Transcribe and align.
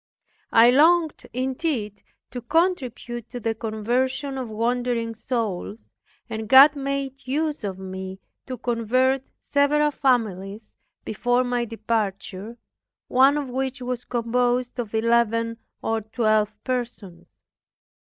I 0.51 0.71
longed 0.71 1.27
indeed 1.31 2.01
to 2.31 2.41
contribute 2.41 3.29
to 3.29 3.39
the 3.39 3.53
conversion 3.53 4.35
of 4.39 4.49
wandering 4.49 5.13
souls, 5.13 5.77
and 6.27 6.49
God 6.49 6.75
made 6.75 7.27
use 7.27 7.63
of 7.63 7.77
me 7.77 8.17
to 8.47 8.57
convert 8.57 9.21
several 9.45 9.91
families 9.91 10.73
before 11.05 11.43
my 11.43 11.65
departure, 11.65 12.57
one 13.09 13.37
of 13.37 13.47
which 13.47 13.79
was 13.79 14.03
composed 14.05 14.79
of 14.79 14.95
eleven 14.95 15.57
or 15.83 16.01
twelve 16.01 16.51
persons. 16.63 17.27